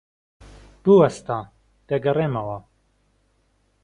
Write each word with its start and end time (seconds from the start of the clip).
بوەستە. 0.83 1.39
دەگەڕێمەوە. 1.89 2.57